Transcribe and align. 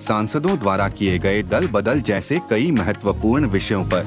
सांसदों 0.00 0.58
द्वारा 0.58 0.88
किए 0.88 1.18
गए 1.18 1.42
दल 1.42 1.66
बदल 1.66 2.00
जैसे 2.00 2.38
कई 2.50 2.70
महत्वपूर्ण 2.70 3.46
विषयों 3.46 3.84
पर। 3.84 4.06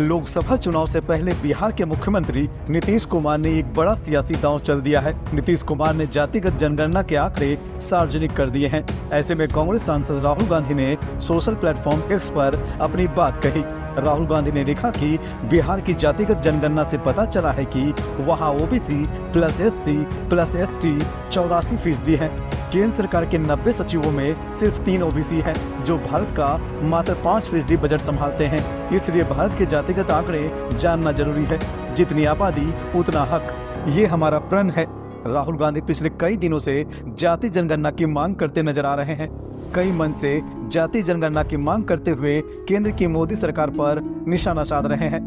लोकसभा 0.00 0.56
चुनाव 0.56 0.86
से 0.86 1.00
पहले 1.00 1.32
बिहार 1.32 1.72
के 1.72 1.84
मुख्यमंत्री 1.84 2.48
नीतीश 2.70 3.04
कुमार 3.04 3.38
ने 3.38 3.58
एक 3.58 3.74
बड़ा 3.74 3.94
सियासी 3.94 4.34
दांव 4.34 4.58
चल 4.58 4.80
दिया 4.80 5.00
है। 5.00 5.14
नीतीश 5.34 5.62
कुमार 5.62 5.94
ने 5.94 6.06
जातिगत 6.06 6.58
जनगणना 6.58 7.02
के 7.02 7.16
आंकड़े 7.16 7.58
सार्वजनिक 7.80 8.32
कर 8.32 8.50
दिए 8.50 8.66
हैं। 8.66 8.84
ऐसे 9.12 9.34
में 9.34 9.46
कांग्रेस 9.48 9.86
सांसद 9.86 10.24
राहुल 10.24 10.48
गांधी 10.48 10.74
ने 10.74 10.96
सोशल 11.20 11.54
प्लेटफॉर्म 11.54 12.12
एक्स 12.12 12.30
पर 12.30 12.62
अपनी 12.80 13.06
बात 13.06 13.42
कही। 13.46 13.62
राहुल 14.00 14.26
गांधी 14.26 14.52
ने 14.52 14.64
लिखा 14.64 14.90
कि 14.90 15.18
बिहार 15.50 15.80
की 15.80 15.94
जातिगत 15.94 16.40
जनगणना 16.42 16.84
से 16.84 16.98
पता 16.98 17.24
चला 17.26 17.52
है 17.52 17.64
कि 17.76 17.94
वहाँ 18.22 18.50
OBC 18.52 19.04
plus 19.32 19.60
SC 19.60 19.96
plus 20.28 20.56
S 20.56 20.76
T 20.82 20.98
चौरासी 21.30 21.76
फ़ीसदी 21.76 22.14
है। 22.14 22.53
केंद्र 22.74 22.96
सरकार 22.96 23.26
के 23.26 23.38
90 23.38 23.72
सचिवों 23.72 24.10
में 24.12 24.58
सिर्फ़ 24.58 24.78
तीन 24.78 25.02
ओबीसी 25.02 25.40
हैं, 25.40 25.84
जो 25.84 25.98
भारत 25.98 26.28
का 26.30 26.58
मात्र 26.82 27.14
पाँच 27.14 27.48
फ़ीसदी 27.48 27.76
बजट 27.76 28.00
संभालते 28.00 28.44
हैं। 28.44 28.90
इसलिए 28.90 29.24
भारत 29.24 29.54
के 29.58 29.66
जातिगत 29.66 30.10
आंकड़े 30.10 30.68
जानना 30.74 31.12
ज़रूरी 31.12 31.44
है। 31.44 31.58
जितनी 31.94 32.24
आबादी 32.24 32.98
उतना 32.98 33.22
हक। 33.22 33.54
ये 33.88 34.06
हमारा 34.06 34.38
प्रण 34.38 34.70
है। 34.70 34.86
राहुल 35.26 35.56
गांधी 35.56 35.80
पिछले 35.80 36.08
कई 36.08 36.36
दिनों 36.36 36.58
से 36.58 36.86
जाति 37.06 37.48
जनगणना 37.48 37.90
की 37.90 38.06
मांग 38.06 38.34
करते 38.34 38.62
नज़र 38.62 38.86
आ 38.86 38.94
रहे 38.94 39.14
हैं। 39.14 39.28
कई 39.74 39.92
मन 39.92 40.12
से 40.12 40.42
जाति 40.68 41.02
जनगणना 41.02 41.42
की 41.42 41.56
मांग 41.56 41.84
करते 41.84 42.10
हुए 42.10 42.40
केंद्र 42.40 42.90
की 42.90 43.06
मोदी 43.06 43.36
सरकार 43.36 43.70
पर 43.70 44.24
निशाना 44.28 44.62
साध 44.62 44.86
रहे 44.86 45.08
हैं। 45.08 45.22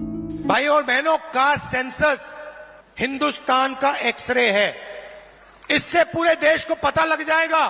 भाई 0.47 0.66
और 0.66 0.83
बहनों 0.83 1.17
का 1.17 1.55
सेंसस 1.55 2.43
हिंदुस्तान 2.99 3.73
का 3.73 3.95
एक्सरे 3.95 4.49
है। 4.49 4.86
इससे 5.69 6.03
पूरे 6.05 6.35
देश 6.35 6.65
को 6.65 6.75
पता 6.75 7.03
लग 7.05 7.23
जाएगा 7.23 7.67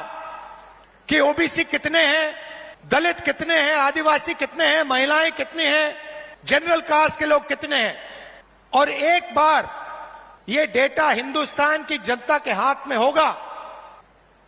कि 1.07 1.19
ओबीसी 1.19 1.63
कितने 1.63 2.05
हैं, 2.05 2.33
दलित 2.89 3.19
कितने 3.19 3.59
हैं, 3.59 3.75
आदिवासी 3.75 4.33
कितने 4.33 4.65
हैं, 4.65 4.83
महिलाएँ 4.83 5.31
कितनी 5.31 5.63
हैं, 5.63 5.95
जनरल 6.45 6.81
कास्ट 6.83 7.19
के 7.19 7.25
लोग 7.25 7.47
कितने 7.47 7.75
हैं। 7.75 7.95
और 8.73 8.89
एक 8.89 9.33
बार 9.35 9.69
ये 10.49 10.65
डेटा 10.67 11.09
हिंदुस्तान 11.11 11.83
की 11.83 11.97
जनता 11.99 12.37
के 12.37 12.51
हाथ 12.53 12.87
में 12.87 12.95
होगा 12.97 13.29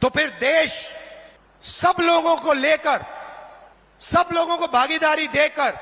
तो 0.01 0.09
फिर 0.09 0.29
देश 0.39 0.71
सब 1.63 1.95
लोगों 2.01 2.35
को 2.37 2.53
लेकर, 2.53 3.05
सब 4.01 4.29
लोगों 4.33 4.57
को 4.57 4.67
भागीदारी 4.67 5.27
देकर 5.27 5.77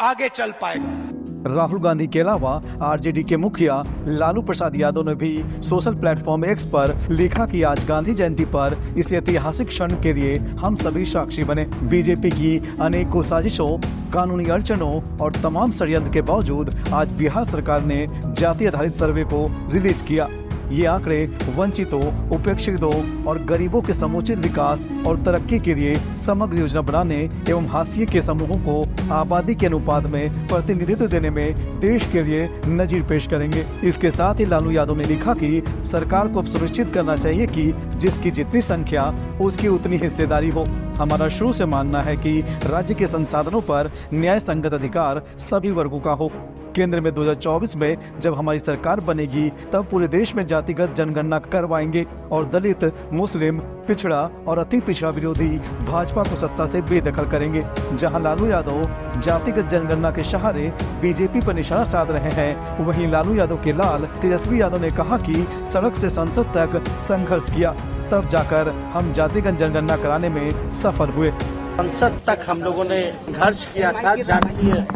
आगे 0.00 0.28
चल 0.28 0.52
पाएगा। 0.52 1.01
राहुल 1.46 1.80
गांधी 1.80 2.06
के 2.06 2.20
अलावा 2.20 2.50
आरजेडी 2.82 3.22
के 3.22 3.36
मुखिया 3.36 3.82
लालू 4.06 4.42
प्रसाद 4.42 4.76
यादव 4.76 5.08
ने 5.08 5.14
भी 5.14 5.32
सोशल 5.62 5.94
प्लेटफॉर्म 5.94 6.44
एक्स 6.44 6.64
पर 6.64 6.94
लिखा 7.10 7.46
कि 7.46 7.62
आज 7.62 7.84
गांधी 7.88 8.14
जयंती 8.14 8.44
पर 8.44 8.76
इस 8.98 9.12
ऐतिहासिक 9.12 9.68
क्षण 9.68 9.88
के 10.02 10.12
लिए 10.12 10.36
हम 10.60 10.74
सभी 10.74 11.06
साक्षी 11.06 11.44
बने। 11.44 11.64
बीजेपी 11.82 12.30
की 12.30 12.56
अनेकों 12.80 13.22
साजिशों, 13.22 13.78
कानूनी 14.12 14.44
अड़चनों 14.44 15.18
और 15.18 15.32
तमाम 15.32 15.70
षडयंत्र 15.70 16.12
के 16.12 16.22
बावजूद 16.22 16.74
आज 16.92 17.08
बिहार 17.08 17.44
सरकार 17.44 17.84
ने 17.84 18.06
जाति 18.38 18.66
आधारित 18.66 18.94
सर्वे 18.94 19.24
को 19.24 19.46
रिलीज़ 19.72 20.04
किया। 20.04 20.28
ये 20.72 20.86
आंकड़े 20.86 21.24
वंचितों, 21.56 22.00
उपेक्षितों 22.30 23.24
और 23.24 23.42
गरीबों 23.44 23.80
के 23.82 23.92
समुचित 23.92 24.38
विकास 24.38 24.86
और 25.06 25.22
तरक्की 25.22 25.58
के 25.58 25.74
लिए 25.74 25.94
समग्र 26.16 26.58
योजना 26.58 26.80
बनाने 26.80 27.16
एवं 27.48 27.66
हाशिए 27.66 28.06
के 28.06 28.20
समूहों 28.20 28.58
को 28.58 29.12
आबादी 29.14 29.54
के 29.54 29.66
अनुपात 29.66 30.06
में 30.06 30.48
प्रतिनिधित्व 30.48 31.06
देने 31.06 31.30
में 31.30 31.80
देश 31.80 32.06
के 32.12 32.22
लिए 32.22 32.48
नजीर 32.66 33.02
पेश 33.02 33.26
करेंगे। 33.26 33.64
इसके 33.84 34.10
साथ 34.10 34.40
ही 34.40 34.44
लालू 34.44 34.70
यादव 34.70 34.96
ने 34.96 35.04
लिखा 35.04 35.34
कि 35.34 35.62
सरकार 35.84 36.28
को 36.28 36.42
सुनिश्चित 36.42 36.92
करना 36.94 37.16
चाहिए 37.16 37.46
कि 37.46 37.72
जिसकी 37.96 38.30
जितनी 38.30 38.60
संख्या, 38.60 39.04
उसकी 39.40 39.68
उतनी 39.68 39.96
हिस्सेदारी 39.96 40.50
हो। 40.50 40.64
हमारा 40.98 41.28
शुरू 41.28 41.52
से 41.52 41.64
मानना 41.64 42.00
है 42.02 42.16
कि 42.16 42.40
राज्य 42.66 42.94
के 42.94 43.06
संसाधनों 43.06 43.60
पर 43.60 43.90
न्याय 44.14 44.40
संगत 44.40 44.74
अधिकार 44.74 45.22
सभी 45.38 45.70
वर्गों 45.70 46.00
का 46.00 46.12
हो। 46.12 46.30
केंद्र 46.74 47.00
में 47.00 47.12
2024 47.14 47.76
में 47.76 47.96
जब 48.20 48.34
हमारी 48.34 48.58
सरकार 48.58 49.00
बनेगी, 49.00 49.48
तब 49.72 49.86
पूरे 49.90 50.08
देश 50.08 50.34
में 50.34 50.46
जातिगत 50.46 50.94
जनगणना 50.94 51.38
करवाएँगे 51.38 52.06
और 52.32 52.48
दलित, 52.48 52.84
मुस्लिम, 53.12 53.58
पिछड़ा 53.86 54.20
और 54.48 54.58
अति 54.58 54.80
पिछड़ा 54.80 55.10
विरोधी 55.10 55.48
भाजपा 55.86 56.22
को 56.22 56.36
सत्ता 56.36 56.66
से 56.66 56.80
बेदखल 56.82 57.26
करेंगे। 57.26 57.64
जहाँ 57.94 58.20
लालू 58.20 58.46
यादव 58.46 59.20
जातिगत 59.20 59.68
जनगणना 59.68 60.10
के 60.10 60.22
सहारे 60.22 60.72
बीजेपी 61.02 61.40
पर 61.40 61.54
निशाना 61.54 61.84
साध 61.84 62.10
रहे 62.10 62.30
हैं। 62.30 62.84
वहीं 62.84 63.10
लालू 63.10 63.34
यादव 63.34 63.56
के 63.56 63.72
लाल 63.72 64.04
तेजस्वी 64.22 64.60
यादव 64.60 64.80
ने 64.80 64.90
कहा 64.90 65.18
कि 65.18 65.34
सड़क 65.72 65.94
से 65.94 66.10
संसद 66.10 66.52
तक 66.56 66.82
संघर्ष 67.00 67.44
किया, 67.54 67.72
तब 68.10 68.28
जाकर 68.28 68.68
हम 68.92 69.12
जातिगत 69.12 69.54
जनगणना 69.54 69.96
कराने 69.96 70.28
में 70.28 70.70
सफल 70.70 71.08
हुए। 71.08 71.32
संसद 71.72 72.20
तक 72.26 72.44
हम 72.48 72.62
लोगों 72.62 72.84
ने 72.84 73.00
संघर्ष 73.10 73.66
किया 73.66 73.92
था 73.92 74.14
जातीय 74.14 74.86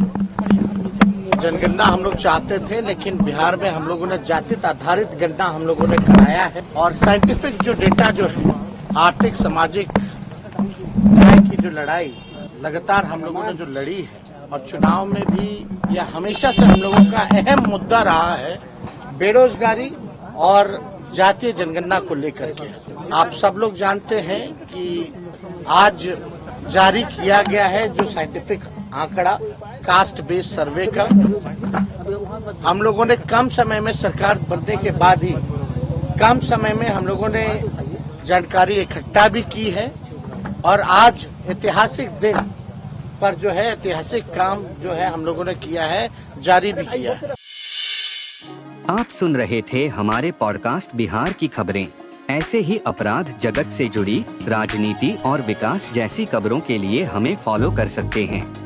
जनगणना 1.37 1.85
हम 1.85 2.03
लोग 2.03 2.15
चाहते 2.17 2.59
थे, 2.61 2.81
लेकिन 2.83 3.19
बिहार 3.19 3.57
में 3.57 3.69
हम 3.71 3.87
लोगों 3.89 4.07
ने 4.07 4.19
जाति 4.27 4.55
आधारित 4.67 5.15
गणना 5.21 5.45
हम 5.47 5.67
लोगों 5.67 5.87
ने 5.89 5.97
कराया 5.99 6.45
है 6.47 6.63
और 6.77 6.93
साइंटिफिक 6.95 7.63
जो 7.63 7.73
डेटा 7.75 8.11
जो 8.11 8.27
है, 8.27 8.55
आर्थिक, 8.99 9.35
सामाजिक, 9.35 9.89
न्याय 10.61 11.39
की 11.41 11.57
जो 11.57 11.71
लड़ाई, 11.71 12.13
लगातार 12.63 13.05
हम 13.05 13.25
लोगों 13.25 13.45
ने 13.45 13.53
जो 13.53 13.67
लड़ी 13.71 14.01
है 14.03 14.49
और 14.53 14.65
चुनाव 14.67 15.07
में 15.07 15.23
भी 15.27 15.95
यह 15.95 16.11
हमेशा 16.15 16.51
से 16.51 16.63
हम 16.63 16.81
लोगों 16.81 17.05
का 17.05 17.23
अहम 17.33 17.65
मुद्दा 17.71 18.03
रहा 18.03 18.35
है, 18.35 18.59
बेरोजगारी 19.19 19.91
और 20.49 20.79
जातीय 21.15 21.53
जनगणना 21.53 21.99
को 22.01 22.15
लेकर 22.15 22.53
के। 22.53 22.69
आप 23.17 23.31
सब 23.33 23.55
लोग 23.59 23.75
जानते 23.77 24.21
हैं 24.21 24.43
कि 24.65 25.13
आज 25.69 26.09
जारी 26.71 27.03
किया 27.05 27.43
गया 27.43 27.67
है 27.67 27.89
जो 27.89 28.09
साइंटिफिक 28.11 28.65
आंकड़ा 28.97 29.39
कास्ट 29.87 30.21
बेस्ड 30.21 30.51
सर्वे 30.51 30.87
का। 30.97 31.05
हम 32.69 32.83
लोगों 32.83 33.05
ने 33.05 33.17
कम 33.17 33.49
समय 33.49 33.81
में 33.81 33.93
सरकार 33.93 34.39
बनने 34.39 34.77
के 34.77 34.91
बाद 34.91 35.25
ही, 35.25 35.35
कम 36.21 36.41
समय 36.41 36.75
में 36.75 36.89
हम 36.89 37.07
लोगों 37.07 37.29
ने 37.29 37.47
जानकारी 38.25 38.75
इकट्ठा 38.75 39.27
भी 39.29 39.43
की 39.43 39.71
है 39.71 39.93
और 40.65 40.81
आज 40.81 41.27
ऐतिहासिक 41.47 42.11
दिन 42.21 42.39
पर 43.21 43.35
जो 43.35 43.51
है, 43.51 43.67
ऐतिहासिक 43.73 44.25
काम 44.27 44.65
जो 44.83 44.93
है 44.93 45.11
हम 45.13 45.25
लोगों 45.25 45.45
ने 45.45 45.55
किया 45.55 45.85
है, 45.85 46.09
जारी 46.43 46.73
भी 46.73 46.85
किया 46.85 47.13
है। 47.13 47.35
आप 48.91 49.07
सुन 49.09 49.37
रहे 49.37 49.63
थे 49.73 49.87
हमारे 49.89 50.31
पॉडकास्ट 50.31 50.97
बिहार 50.97 51.33
की 51.33 51.49
खबरें। 51.49 51.87
ऐसे 52.31 52.59
ही 52.59 52.81
अपराध 52.87 53.33
जगत 53.43 53.71
से 53.71 53.89
जुड़ी, 53.89 54.25
राजनीति 54.49 55.11
और 55.27 55.41
विकास 55.41 55.91
जैसी 55.93 56.25
खबरों 56.25 56.61
के 56.61 56.79
लिए 56.79 57.03
हमें 57.05 57.35
फॉलो 57.37 57.71
कर 57.71 57.89
सकते 57.89 58.25
हैं। 58.25 58.66